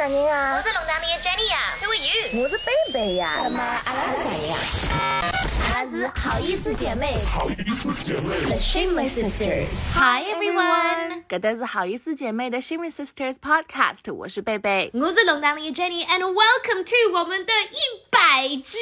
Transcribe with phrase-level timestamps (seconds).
[0.00, 0.56] 啥人啊？
[0.56, 2.42] 我是龙潭里的 Jenny 呀，Who are you？
[2.42, 3.40] 我是贝贝呀。
[3.44, 4.56] 那么阿拉是谁呀？
[5.74, 7.18] 阿拉是好意思姐妹。
[7.30, 8.34] 好意思姐妹。
[8.46, 9.66] The Shameless Sisters。
[9.92, 11.24] Hi everyone。
[11.28, 14.90] 搿搭是好意思姐妹的 Shameless Sisters Podcast，我是贝贝。
[14.94, 18.78] 我是龙潭里的 Jenny，and welcome to 我们的一百集。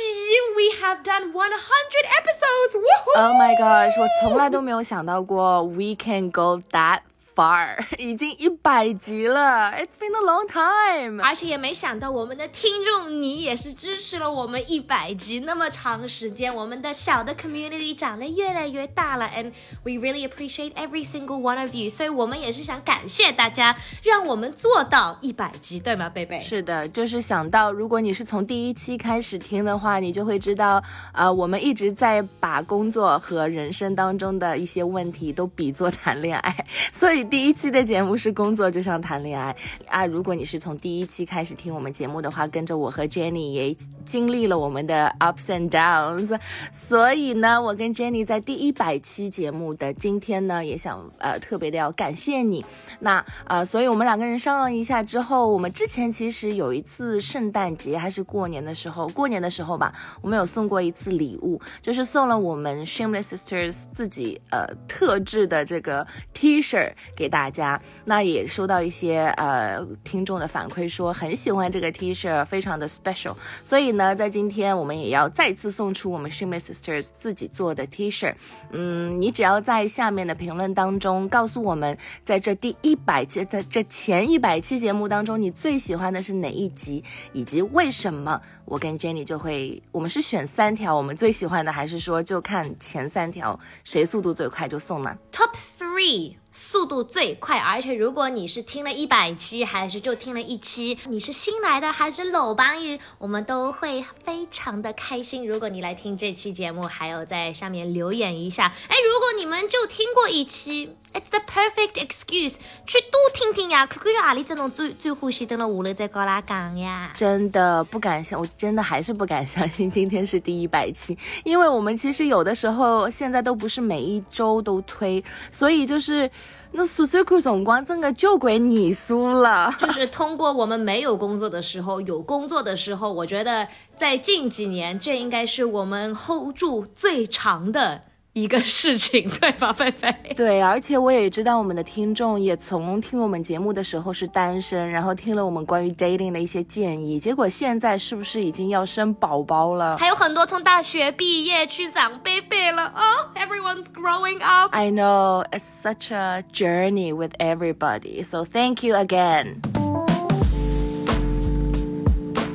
[0.55, 2.78] We have done one hundred episodes.
[3.16, 4.00] Oh my gosh！
[4.00, 7.00] 我从来都没有想到过 we can go that。
[7.38, 19.52] Far， 已经一百集了，It's been a long time，而且也没想到我们的听众你也是支持了我们一百集那么长时间，我们的小的 community 长得越来越大了，and
[19.84, 26.41] we really appreciate every single one of you，所以我们也是想感谢大家，让我们做到一百集，对吗，贝贝？
[26.41, 30.82] 是的，就是想到如果你是从第一期开始听的话，你就会知道，
[31.12, 37.27] 啊，我们一直在把工作和人生当中的一些问题都比作谈恋爱， 所以。
[37.28, 39.54] 第一期的节目是工作就像谈恋爱
[39.87, 40.07] 啊！
[40.07, 46.38] 如果你是从第一期开始听我们节目的话，跟着我和 Jenny 也经历了我们的 ups and downs，
[46.73, 52.65] 所以呢，我跟 Jenny 在第一百期节目的今天呢，也想呃特别的要感谢你。
[53.01, 66.91] 那呃，所以我们两个人商量一下之后，我们之前其实有一次圣诞节还是过年的时候，过年的时候吧，我们有送过一次礼物，就是送了我们 Shameless Sisters 自己呃特制的这个 T 恤。
[67.19, 73.34] 给大家，那也收到一些呃听众的反馈，说很喜欢这个 T 恤，非常的 special。
[73.65, 78.33] 所以呢，在今天我们也要再次送出我们 Shameless Sisters 自己做的 T 恤。
[78.71, 87.03] 嗯，你只要在下面的评论当中告诉我们，在这第一百期，在这前一百期节目当中，你最喜欢的是哪一集，
[87.33, 88.41] 以及为什么？
[88.65, 96.34] 我跟 Jenny 就会，我们是选三条我们最喜欢的，还是说就看前三条谁速度最快就送呢？Top three。
[96.50, 105.47] 速度最快，而且如果你是听了一百期，还是就听了一期，你是新来的还是老帮友，我们都会非常的开心。
[105.47, 108.72] 如果你来听这期节目，还有在下面留言一下。
[108.89, 112.55] 哎，如果你们就听过一期，It's the perfect excuse，
[112.87, 117.12] 去多听听呀，看看阿里这种最最欢喜，等了下来再跟拉讲呀。
[117.15, 125.22] 真的不敢相，我真的还是不敢相信今天是第一百期，因为我们其实有的时候现在都不是每一周都推，
[125.53, 126.28] 所以就是。
[126.73, 129.75] 那数算看辰光，真的就归你输了。
[129.81, 138.03] 就是通过我们没有工作的时候，有工作的时候，我觉得在近几年，这应该是我们 hold 住最长的。
[138.41, 140.15] 一个事情，对吧，菲菲？
[140.37, 149.97] 对，而且我也知道我们的听众也从听我们节目的时候是单身，然后听了我们关于 dating 的一些建议，结果现在是不是已经要生宝宝了？
[149.98, 154.75] 还有很多从大学毕业去长贝贝了哦，Everyone's growing up.
[154.75, 159.60] I know it's such a journey with everybody, so thank you again.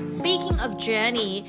[0.07, 1.43] Speaking of journey.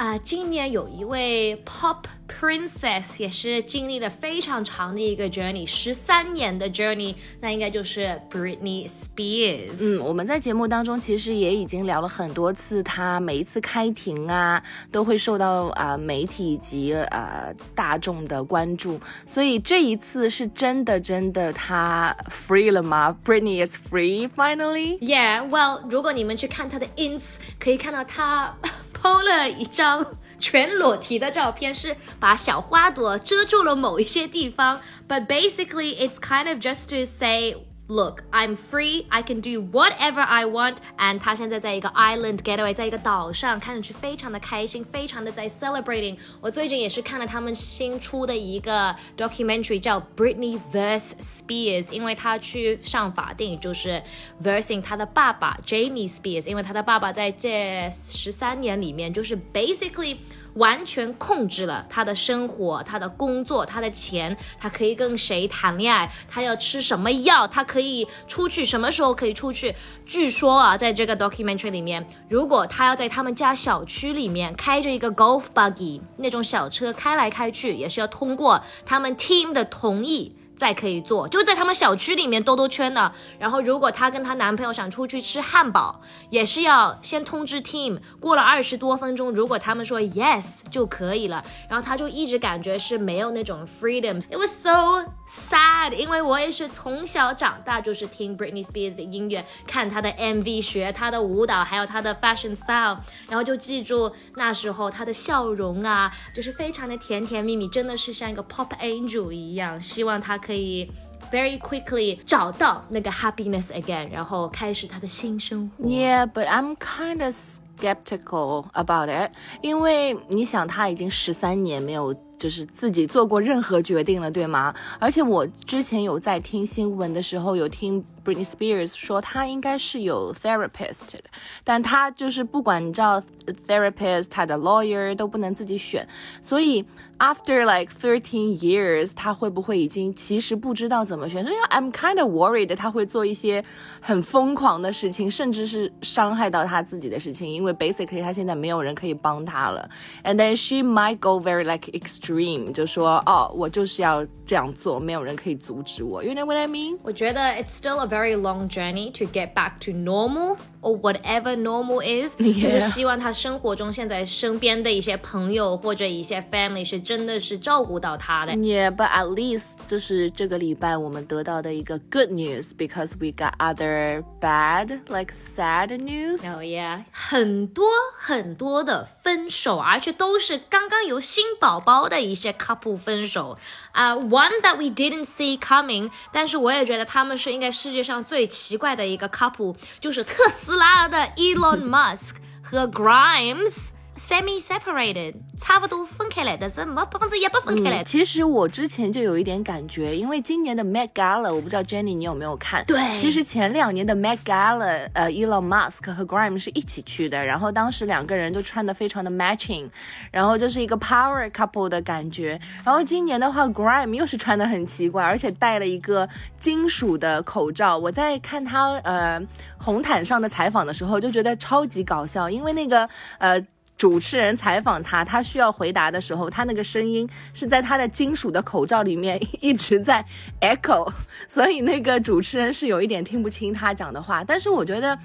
[0.00, 9.72] 啊，今年有一位 pop princess 也是经历了非常长的一个 journey，十三年的 journey，那应该就是 Britney Spears。
[9.78, 24.98] 嗯，我们在节目当中其实也已经聊了很多次，她每一次开庭啊，都会受到啊媒体及呃大众的关注，所以这一次是真的真的她 free 了吗？Britney is free finally。
[25.00, 28.56] Yeah，well，如果你们去看她的 ins，可以看到她。
[29.02, 30.06] PO 了一张
[30.38, 34.80] 全裸体的照片，是把小花朵遮住了某一些地方。
[35.08, 37.56] But basically, it's kind of just to say.
[37.89, 39.05] Look, I'm free.
[39.09, 40.77] I can do whatever I want.
[40.97, 46.17] And 他现在在一个 island getaway，在一个岛上，看上去非常的开心，非常的在 celebrating。
[46.41, 54.01] 我最近也是看了他们新出的一个 documentary，叫 Britney vs Spears，因为他去上法庭，就是
[54.43, 60.17] versing 他的爸爸 Jamie Spears，因为他的爸爸在这十三年里面，就是 basically。
[60.54, 69.74] 完全控制了他的生活、他的工作、他的钱，他可以跟谁谈恋爱，他要吃什么药，他可以出去什么时候可以出去。
[70.06, 80.36] 据说啊，在这个 documentary 里面，如果他要在他们家小区里面开着一个 golf buggy 那种小车开来开去，也是要通过他们 team 的同意。
[80.60, 83.10] 再可以做，就在他们小区里面兜兜圈的。
[83.38, 87.98] 然后，如果她跟她男朋友想出去吃汉堡，也是要先通知 team。
[88.20, 91.42] 过了二十多分钟，如果他们说 yes 就可以了。
[91.66, 94.20] 然后她就一直感觉是没有那种 freedom。
[94.28, 102.98] It was so sad，因为我也是从小长大就是听 Britney Spears 的音乐，看她的 MV，学她的舞蹈，还有她的 fashion style。
[103.28, 109.80] 然后就记住那时候她的笑容啊，就是非常的甜甜蜜蜜，真的是像一个 pop angel 一样。
[109.80, 110.49] 希望她可。
[110.49, 110.89] 可以
[111.31, 115.85] very quickly 找到那个 happiness again，然后开始他的新生活。
[115.85, 119.31] Yeah, but I'm kind of skeptical about it，
[119.61, 124.73] 因为你想他已经十三年没有就是自己做过任何决定了，对吗？
[124.99, 131.23] 而且我之前有在听新闻的时候，有听 Britney Spears 说她应该是有 therapist 的，
[131.63, 133.21] 但她就是不管你知道
[133.67, 136.07] therapist，她的 lawyer 都不能自己选，
[136.41, 136.83] 所以
[137.19, 141.43] after like thirteen years，她会不会已经其实不知道怎么选？
[141.43, 143.63] 所以 I'm kind of worried 她会做一些
[144.01, 149.87] 很疯狂的事情，甚至是伤害到她自己的事情，因为 basically 她现在没有人可以帮她了，
[150.23, 156.97] and then she might go very like extreme，就说哦，我就是要这样做，没有人可以阻止我，you know what I mean？
[157.03, 162.35] 我觉得 it's still a very long journey to get back to normal or whatever normal is，、
[162.37, 162.63] Yeah.
[162.63, 168.53] 就是希望他生活中现在身边的一些朋友或者一些 family 是真的是照顾到他的。
[168.53, 176.41] Yeah, but at least 就是这个礼拜我们得到的一个 good news because we got other bad like sad news.
[176.51, 177.85] Oh yeah，很多
[178.17, 183.57] 很多的分手，而且都是刚刚有新宝宝的一些 couple 分手
[183.91, 193.89] 啊、One that we didn't see coming，但是我也觉得他们是应该世界上最奇怪的一个 couple，就是特斯 拉的 Elon Musk 和 Grimes
[194.28, 198.04] Semi separated，差不多分开来，但是没百分之一百分开来。
[198.04, 202.84] 其实我之前就有一点感觉，因为今年的 Met Gala，我不知道 Jenny 你有没有看？
[202.84, 209.88] 对其实前两年的 Met Gala，呃，Elon Musk 和 Grime 是一起去的，然后当时两个人就穿的非常的 matching，
[210.30, 212.60] 然后就是一个 power couple 的感觉。
[212.84, 216.28] 然后今年的话，Grime 又是穿的很奇怪，而且戴了一个
[216.58, 217.96] 金属的口罩。
[217.96, 219.40] 我在看他呃
[219.78, 223.08] 红毯上的采访的时候，就觉得超级搞笑，因为那个
[223.38, 223.64] 呃。
[224.00, 230.24] 主持人采访他，他需要回答的时候，他那个声音是在他的金属的口罩里面一直在
[230.62, 231.06] echo，
[231.46, 234.42] 所以那个主持人是有一点听不清他讲的话。
[234.42, 235.18] 但是我觉得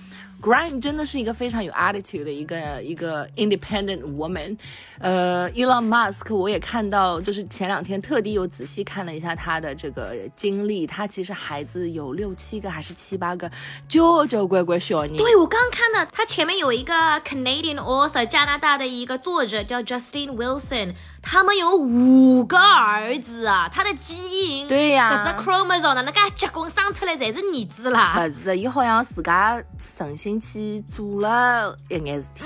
[0.45, 4.55] Grime 真的是一个非常有 attitude 的一个一个 independent woman。
[4.99, 13.49] 呃，Elon Musk 我也看到，就是前两天特地又仔细看了一下他的这个经历，他其实孩子有六七个还是七八个，
[13.87, 15.17] 就就乖乖小你。
[15.17, 20.93] 对，我刚刚看到他前面有一个 Canadian author 加拿大的一个作者叫 Justin Wilson，
[21.23, 28.13] 他们有五个儿子啊，他的基因对呀搿只 chromosome 哪能介结棍生出来侪是儿子啦。
[28.13, 32.44] 不是，伊好像自家存心 去做 了一眼事体。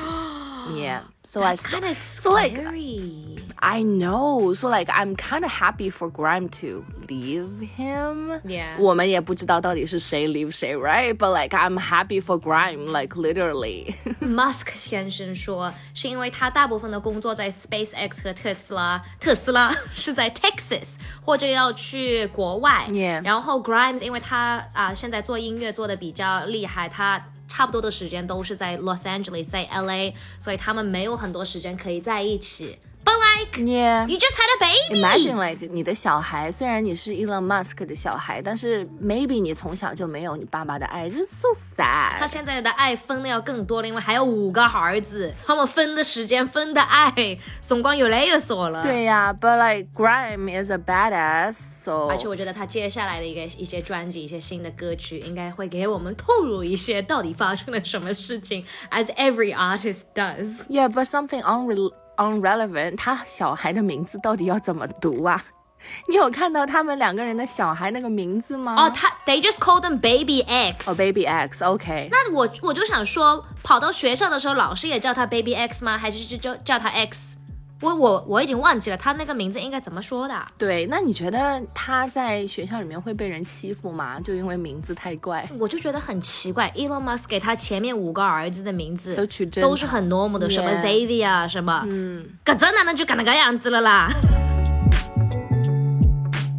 [0.66, 3.38] Yeah, so I kind of so like scary.
[3.56, 8.40] I know, so like I'm kind of happy for Grime to leave him.
[8.44, 8.78] Yeah.
[8.78, 11.14] 我们也不知道到底是谁 leave 谁，right?
[11.14, 13.94] But like I'm happy for Grime, like literally.
[14.22, 22.86] Musk 先生说，是因为他大部分的工作在 SpaceX 和特斯拉，特斯拉是在 Texas 或者要去国外。
[22.88, 32.77] Yeah 然后 Grimes 因为他啊、现在做音乐做的比较厉害，他 差不多的时间都是在 Los Angeles，在 LA，所以他们没有很多时间可以在一起。
[33.08, 34.06] But like yeah.
[34.06, 34.98] you just had a baby.
[34.98, 42.28] Imagine like 你的小孩，虽然你是 Elon Musk 的小孩，但是 maybe 你从小就没有你爸爸的爱，就是 so 他 sad。
[42.28, 47.12] 现在的爱分的要更多了，因为还有五个儿子，他们分的时间、分的爱，
[47.60, 48.82] 辰光越来越少了。
[48.82, 60.66] 对呀、b u t like Grime is a badass, so 而且我觉得他接下来的一个一些专辑、一些新的歌曲，应该会给我们透露一些到底发生了什么事情，as every artist does。
[60.70, 65.43] Yeah, but something unre unrelevant，他小孩的名字到底要怎么读啊？
[66.09, 68.75] 你有看到他们两个人的小孩那个名字吗？
[68.75, 70.91] 哦，他 they just call them baby X。
[70.91, 75.97] 哦，Baby X，OK、那我我就想说，跑到学校的时候，老师也叫他 baby X 吗？
[75.97, 77.37] 还是就叫叫他 X？
[77.81, 80.35] 我我我已经忘记了他那个名字应该怎么说的。
[80.57, 84.19] 对，那你觉得他在学校里面会被人欺负吗？
[84.19, 94.09] 就因为名字太怪，我就觉得很奇怪，Elon Musk 给他前面五个儿子的名字都取真都是很 normal 的，什么 Xavier 啊，什么，嗯，搿真哪能就搿能个样子了啦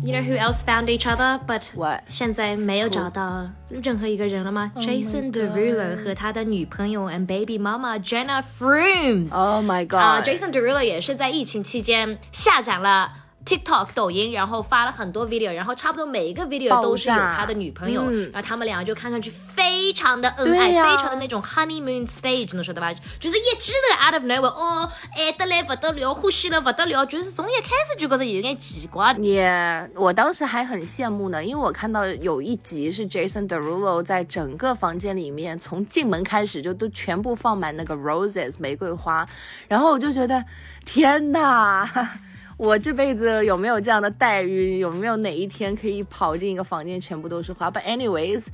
[0.09, 2.01] ？You know who else found each other, but What？
[2.07, 9.35] 现在没有找到任何一个人了吗、j a s o n Derulo 和他的女朋友 and baby 妈妈 Jenna Frumes。
[9.35, 9.99] Oh my god！
[9.99, 13.11] 啊、j a s o n Derulo 也是在疫情期间下载了
[13.44, 22.92] TikTok、抖音，然后发了很多 video，然后差不多每一个 video 都是有他的女朋友，嗯然后他们两个就看上去非常的恩爱，非常的那种 honeymoon stage，能晓得吧？
[23.18, 29.12] 就是一记头 out of nowhere，哦，爱得来不得了，欢喜了不得了，就是从一开始就觉得有点奇怪。
[29.14, 39.26] 也我当时还很羡慕呢，因为我看到有一集是 Jason Derulo 在整个房间里面，从进门开始就都全部放满那个 roses 玫瑰花，
[39.66, 40.44] 然后我就觉得
[40.84, 42.18] 天哪！
[42.60, 44.78] 我这辈子有没有这样的待遇？
[44.80, 48.48] 有没有哪一天可以跑进一个房间全部都是花？But anyways，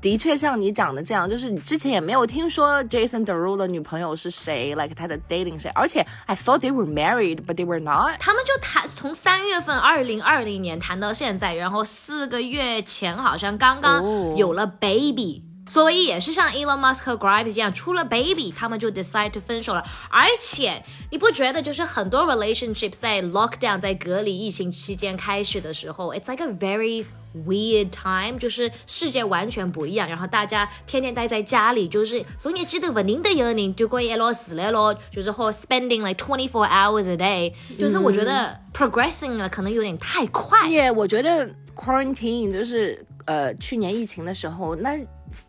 [0.00, 8.18] 的确像你讲的这样，就是你之前也没有听说 Jason Derulo 的女朋友是谁，like 他的 dating 谁，而且 I thought they were married，but they were not。
[8.18, 15.49] 他们就谈从三月份二零二零年谈到现在，然后四个月前好像刚刚有了 baby。
[15.68, 19.84] 所以也是像 Elon Musk 和 Grimes 一样，出了 baby，他们就 decide to 分手了。
[20.10, 27.04] 而且你不觉得就是很多 relationship 在 lockdown 在隔离疫情期间开始的时候，it's like a very
[27.46, 40.68] weird time，就是世界完全不一样，然后大家天天待在家里，就是所以记得不宁的有你就过一落死了咯，就是或 spending like twenty four hours a day，就是我觉得 progressing 了可能有点太快。
[40.68, 44.98] 耶，我觉得 quarantine 就是呃去年疫情的时候那。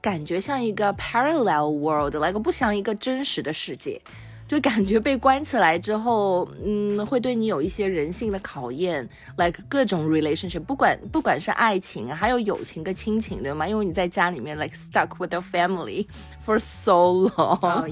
[0.01, 4.01] 感觉像一个 parallel world，like 不像一个真实的世界，
[4.47, 9.07] 就感觉被关起来之后，嗯，会对你有一些人性的考验
[9.37, 13.67] ，like 各种 relationship，不管不管是爱情，还有友情跟亲情，对吗？
[13.67, 16.05] 因为你在家里面 like stuck with your family
[16.45, 17.59] for so long。
[17.61, 17.85] Oh.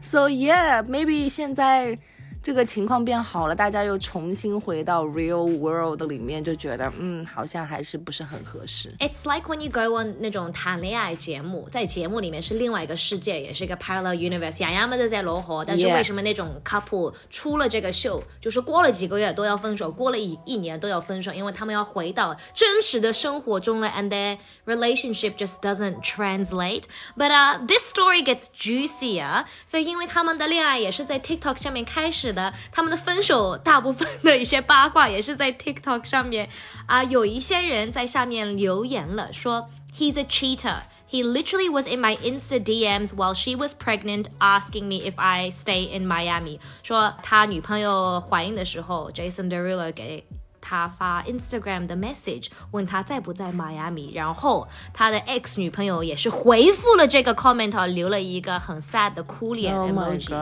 [0.00, 1.98] So yeah, maybe 现在。
[2.44, 8.94] 这个情况变好了，大家又重新回到 real world 里面，就觉得嗯，好像还是不是很合适。
[8.98, 24.36] It's like when you go on 那种谈恋爱节目，在节目里面是另外一个世界，也是一个 parallel universe，洋洋们都在罗河，但是为什么那种 couple 出了这个秀，就是过了几个月都要分手，过了一一年都要分手，因为他们要回到真实的生活中了，and their
[24.66, 26.82] relationship just doesn't translate.
[27.16, 32.33] But uh, this story gets juicier，所以因为他们的恋爱也是在 TikTok 上面开始。
[32.34, 36.48] 的，他们的分手大部分的一些八卦也是在 TikTok 上面
[36.86, 40.78] 啊，有一些人在下面留言了，说 He's a cheater.
[41.08, 45.50] He literally was in my Insta DMs while she was pregnant, asking me if I
[45.50, 46.58] stay in Miami.
[46.82, 50.26] 说他女朋友怀孕的时候，Jason Derulo 给
[50.64, 60.32] 他发 Instagram 的 message 问他在不在迈阿密，然后他的 ex 女朋友也是回复了这个 comment，留了一个很 sad 的哭脸 emoji。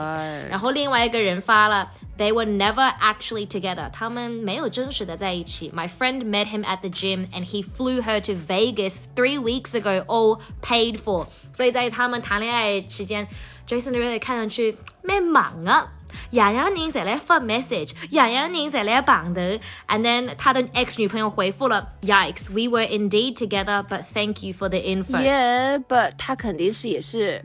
[0.49, 5.71] 然后另外一个人发了 They were never actually together，他们没有真实的在一起。
[5.71, 10.05] My friend met him at the gym and he flew her to Vegas three weeks ago,
[10.05, 11.25] all paid for。
[11.51, 13.27] 所以在他们谈恋爱期间
[13.67, 15.91] ，Jason 看上去蛮忙啊。
[16.30, 19.40] 样样人在来发 message，样样人在来绑头，
[19.88, 25.18] and then 他的 ex 女朋友回复了，Yikes, we were indeed together, but thank you for the info.
[25.18, 27.42] Yeah, but 他肯定是也是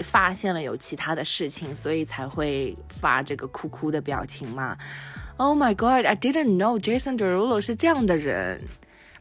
[0.00, 4.76] 发现了有其他的事情，所以才会发这个哭哭的表情嘛。
[5.38, 8.62] Oh my god, I didn't know Jason Derulo 是这样的人。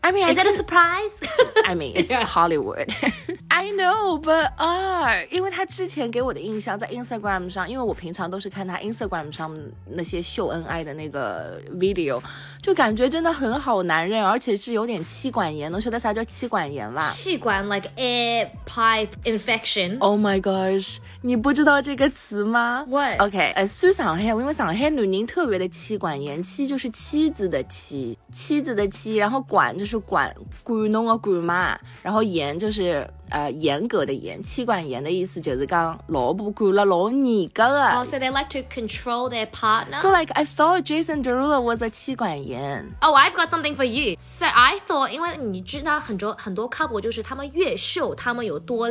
[0.01, 1.11] I mean, is I it a surprise?
[1.65, 2.87] I mean, it's Hollywood.
[3.60, 12.18] I know, but 啊，因为他之前给我的印象在 Instagram 上，因为我平常都是看他 Instagram 上那些秀恩爱的那个 video，
[12.62, 17.10] 就感觉真的很好男人，而且是有点妻管严，能说得啥叫妻管严吧？
[17.10, 19.98] 气管 like air pipe infection.
[19.98, 23.20] Oh my gosh，你不知道这个词吗？What?
[23.20, 37.90] OK，呃，虽上海，因为上海女人特别的妻管严，妻就是妻子的妻，妻子的妻，然后管就是管管侬的管嘛，然后严就是呃严格的严，妻管严的意思就是讲老婆管了老严格的。
[37.92, 39.98] Oh, so they like to control their partner.
[39.98, 42.94] So like I thought Jason Derulo was a 妻管严。
[43.00, 44.16] Oh, I've got something for you.
[44.18, 48.88] So I thought，因为你知道很多很多 couple 就是他们越秀，他们有多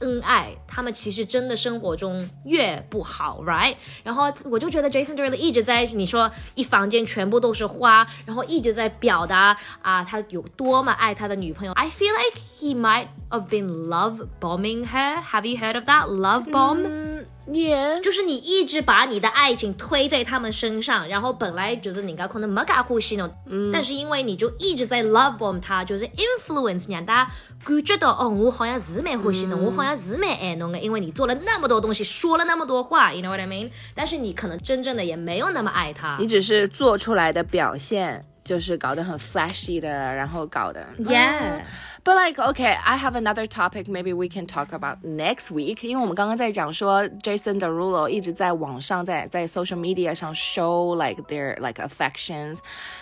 [0.00, 3.76] 恩爱，他们其实真的生活中越不好，right？
[4.02, 11.72] 然后我就觉得 Jason Derulo 一直在你说一房间全部都是花，然后一直在表达啊他有多么爱他的女朋友。
[11.72, 15.22] I feel like he might have been love bombing her.
[15.22, 18.00] Have you heard of that love bomb？、，Yeah。
[18.00, 27.30] 就是你一直把你的爱情推在他们身上，然后本来就是人家可能没噶呼吸呢，嗯，但是因为你就一直在 love bomb 他，就是 influence 让大家
[27.64, 33.70] 感觉到哦，我好像是蛮欢喜侬，我好像是蛮爱侬的，因为你做了那么多东西，说了那么多话，you know what I mean？
[33.94, 40.85] 但是你可能真正的也没有那么爱他你只是做出来的表现就是搞得很 flashy 的，然后搞的。
[40.99, 41.61] ，yeah。
[42.03, 43.87] But like, okay, I have another topic.
[43.87, 45.83] Maybe we can talk about next week.
[45.87, 52.59] 因为我们刚刚在讲说，Jason Derulo 一直在网上在在 social media 上 show like their like affections.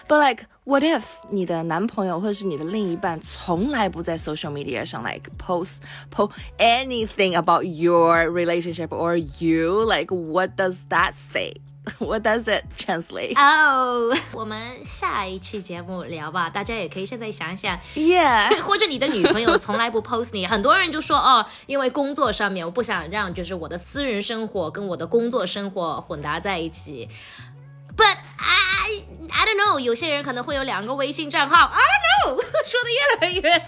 [0.07, 8.87] But like, what if 你的男朋友或者是你的另一半从来不在 social media 上 like post post anything about your relationship
[8.87, 9.83] or you?
[9.83, 11.55] Like, what does that say?
[11.98, 13.38] What does it translate?
[13.38, 18.56] 哦、我们下一期节目聊吧，大家也可以现在想想，Yeah.
[18.62, 27.08] 或者你的女朋友从来不 post 你，很多人就说哦，因为工作上面我不想让就是我的私人生活跟我的工作生活混搭在一起。
[27.96, 28.16] But
[29.30, 33.62] I don't know，有些人可能会有两个微信账号，I don't know， 说的越来越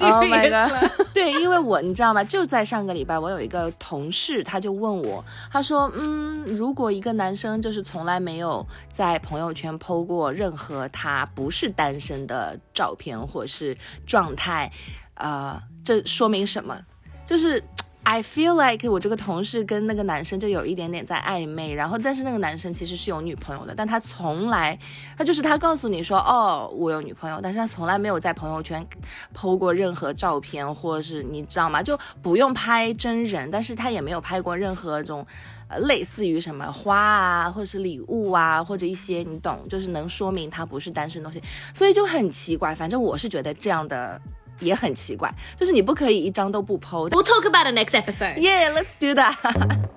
[0.00, 0.90] Oh my mysterious！
[1.14, 2.22] 对，因为我你知道吗？
[2.24, 14.70] 就在上个礼拜，我有一个同事，他就问我，他说，嗯，如果一个男生就是从来没有在朋友圈 PO 过任何他不是单身的照片或是状态，
[15.14, 16.78] 呃，这说明什么？
[17.26, 17.62] 就是。
[18.06, 24.78] I feel like 我这个同事跟那个男生就有一点点在暧昧，然后但是那个男生其实是有女朋友的，但他从来，
[25.16, 28.86] 他就是他告诉你说，哦，我有女朋友，但是他从来没有在朋友圈
[29.34, 31.82] PO 过任何照片，或者是你知道吗？
[31.82, 35.26] 就不用拍真人，但是他也没有拍过任何这种，
[35.68, 41.42] 呃，类似于什么花啊，或者是礼物啊，或者一些你懂，就是能说明他不是单身东西，
[41.74, 42.74] 所以就很奇怪。
[42.74, 44.20] 反正我是觉得这样的
[44.60, 46.84] 也很奇怪，就是你不可以一张都不的。
[46.84, 48.36] We'll talk about the next episode.
[48.38, 49.36] Yeah, let's do that.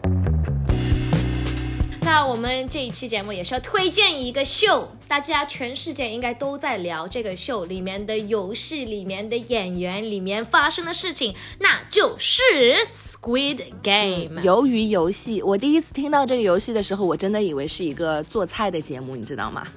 [2.02, 12.42] 那我们这一期节目也是要推荐一个秀，大家全世界应该都在聊这个秀里面的游戏、里面的演员、里面发生的事情，那就是
[12.86, 14.42] Squid Game。
[14.42, 19.68] 鱿鱼游戏，我第一次听到这个游戏的时候，我真的以为是一个做菜的节目，你知道吗？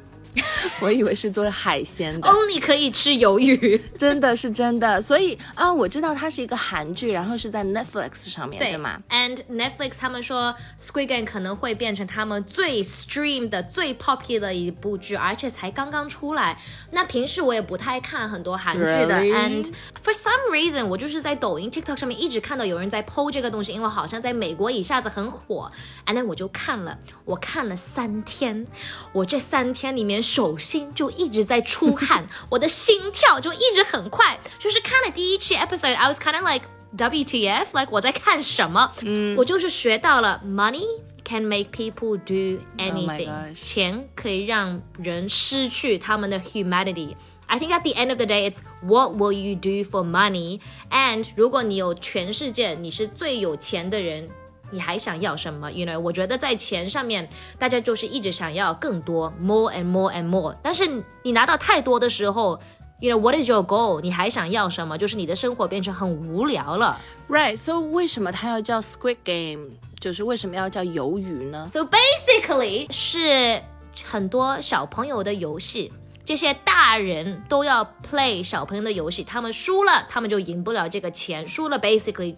[0.80, 5.00] 我以为是做海鲜的，Only 可以吃鱿鱼，真的是真的。
[5.00, 16.58] 所以啊，我知道它是一个韩剧，然后是在 Netflix 上面，对吗？And Netflix 他们说 Squid Game 可能会变成他们最 stream 的、最 popular 的一部剧，而且才刚刚出来。
[16.90, 25.70] 那平时我也不太看很多韩剧的 and for some reason 我就是在抖音、TikTok 上面一直看到有人在 PO 这个东西，因为好像在美国一下子很火。
[26.06, 28.66] And then 我就看了，我看了三天，
[29.12, 34.39] 我这三天里面手心就一直在出汗，我的心跳就一直很快。
[34.59, 36.67] 就是看了第一期 episode，I was kind of like
[36.97, 38.91] WTF，like 我在看什么？
[39.01, 48.47] 嗯，我就是学到了 money。Can make people do anything，、 gosh 钱可以让人失去他们的 humanity。I think at the end of the day,
[48.47, 50.59] it's what will you do for money?
[50.91, 54.29] And 如果你有全世界，你是最有钱的人，
[54.70, 57.28] 你还想要什么？You know，我觉得在钱上面，
[57.58, 60.56] 大家就是一直想要更多，more and more and more。
[60.62, 62.60] 但是你拿到太多的时候
[63.00, 64.00] ，You know what is your goal？
[64.00, 64.96] 你还想要什么？
[64.96, 67.00] 就是你的生活变成很无聊了。
[67.28, 67.56] Right。
[67.56, 69.70] So 为什么它要叫 Squid Game？
[69.98, 73.62] 就是为什么要叫鱿鱼呢？So basically 是
[74.04, 75.92] 很多小朋友的游戏。
[76.22, 82.36] 这些大人都要 play 小朋友的游戏，他们输了，他们就赢不了这个钱，输了 basically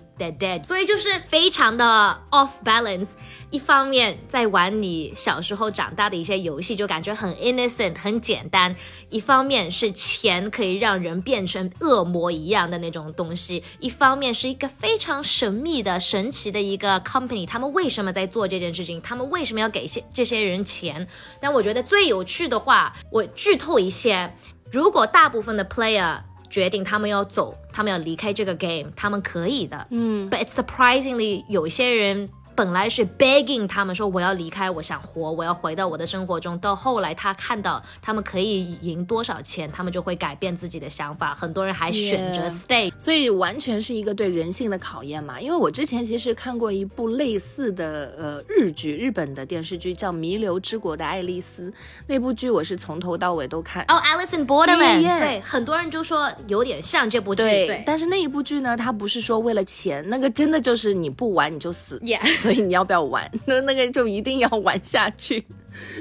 [0.64, 3.08] 所以就是非常的 off balance。
[3.50, 8.74] 一方面在玩你小时候长大的一些游戏，就感觉很 innocent 很简单；
[9.10, 19.02] 一方面是钱可以让人变成恶魔一样的那种东西；一方面是一个非常神秘的、神奇的一个 company，他们为什么在做这件事情？
[19.02, 21.06] 他们为什么要给些这些人钱？
[21.38, 24.34] 但我觉得最有趣的话，我剧透一些：
[24.70, 26.22] 如果大部分的 player
[26.52, 29.86] 决定他们要走，他们要离开这个 game，他们可以的。
[29.90, 32.28] 嗯，But it's surprisingly 有一些人。
[32.54, 36.58] 本来是 begging 他们说我要离开，我想活，我要回到我的生活中。
[36.58, 41.34] 到后来他看到他们可以赢多少钱，他们就会改变自己的想法。
[41.34, 42.92] 很多人还选择 Yeah stay。
[42.98, 45.40] 所以完全是一个对人性的考验嘛。
[45.40, 51.70] 因为我之前其实看过一部类似的呃日剧，日本的电视剧叫《弥留之国的爱丽丝》，
[52.06, 53.82] 那部剧我是从头到尾都看。
[53.88, 57.42] 哦、a l i c e in Borderland，、Yeah, yeah 对，很多人就说有点像这部剧。
[57.42, 63.30] 对但是那一部剧呢，它不是说为了钱，那个真的就是你不玩你就死 Yeah 所以你要不要玩？
[63.46, 65.44] 那那个就一定要玩下去。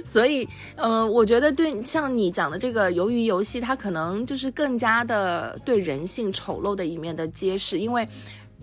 [0.03, 8.07] 所以，嗯，我觉得对像你讲的这个鱿鱼游戏，它可能就是更加的对人性丑陋的一面的揭示，因为。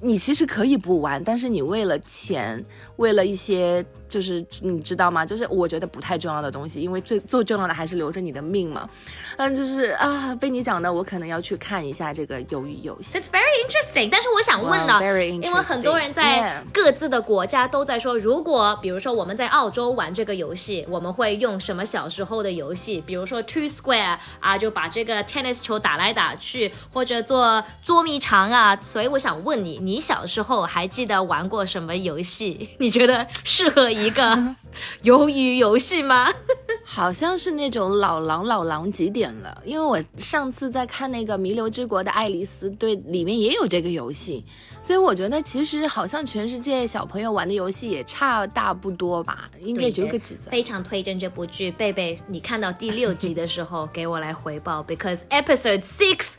[0.01, 2.65] 你其实可以不玩，但是你为了钱，
[2.97, 5.25] 为了一些就是你知道吗？
[5.25, 8.89] 就是我觉得不太重要的东西，因为最最重要的还是留着你的命嘛。
[9.37, 13.19] 嗯，就是啊，被你讲的，我可能要去看一下这个鱿鱼游戏。
[13.19, 28.77] It's very interesting，但是我想问呢 Wow, 因为很多人.在.各自的国家都在说，如果比如说我们在澳洲玩这个游戏，我们会用什么小时候的游戏，比如说 Two Square 啊，就把这个 tennis 球打来打去，或者做捉迷藏啊。
[28.77, 32.69] 所以我想问你，你小时候还记得玩过什么游戏？
[32.79, 34.23] 你觉得适合一个
[35.03, 36.29] 鱿鱼游戏吗？
[36.85, 39.63] 好像是那种老狼老狼几点了？
[39.65, 44.45] 因为我上次在看那个《弥留之国的爱丽丝》，对，里面也有这个游戏，
[44.83, 50.51] 所以我觉得其实好像全世界小朋友玩的游戏也差大不多吧，应该就个几子。
[50.51, 56.33] 非常推荐这部剧，贝贝，你看到第六集的时候给我来回报，because episode six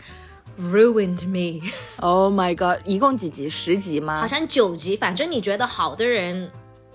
[0.60, 1.72] ruined me。
[2.00, 2.86] Oh my god！
[2.86, 3.50] 一共几集？
[3.50, 4.20] 十集吗？
[4.20, 6.52] 好像九集，反正你觉得好的人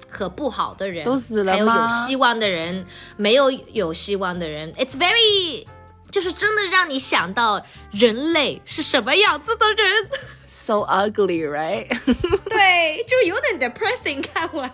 [0.09, 4.73] 和不好的人，都死了还有吗有希望的人，没有有希望的人。
[4.75, 5.67] It's very，
[6.11, 10.09] 就是真的让你想到人类是什么样子的人。
[10.45, 11.89] So ugly, right?
[12.49, 14.23] 对，就有点 depressing。
[14.23, 14.73] 看完，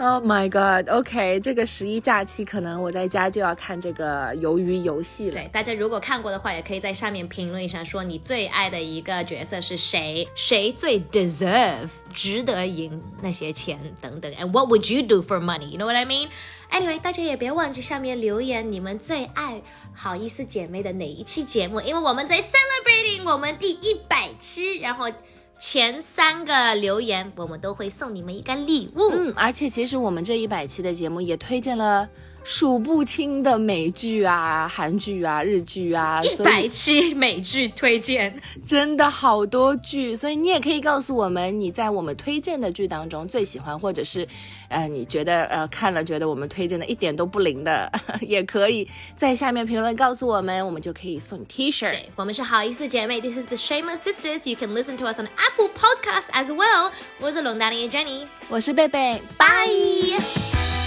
[0.00, 0.88] Oh my god.
[0.88, 5.32] OK，这个十一假期可能我在家就要看这个鱿鱼游戏了。
[5.32, 14.32] 对大家如果看过的话，也可以在下面评论一下，说你最爱的一个角色是谁，谁最 deserve 值得赢那些钱等等。
[14.34, 15.70] And what would you do for money?
[15.70, 16.28] You know what I mean?
[16.70, 19.60] Anyway，大家也别忘记下面留言你们最爱
[19.94, 25.10] 好意思姐妹的哪一期节目，因为我们在 celebrating 我们第一百期，然后
[25.58, 29.10] 前三个留言我们都会送你们一个礼物。
[29.12, 32.08] 嗯，而且其实我们这一百期的节目也推荐了
[32.50, 38.34] 数不清的美剧啊、韩剧啊、日剧啊，一所以百期美剧推荐，
[38.64, 44.26] 真的好多剧，所以你也可以告诉我们你在我们推荐的剧当中最喜欢，或者是，
[44.68, 51.90] 呃，你觉得呃看了觉得我们推荐的一点都不灵的， 也可以在下面评论告诉我们，我们就可以送你 T 恤。
[51.90, 54.48] 对，我们是好意思姐妹，This is the Shameless Sisters.
[54.48, 56.92] You can listen to us on Apple Podcasts as well.
[57.20, 60.77] 我是龙达妮 Jenny，我是贝贝，拜。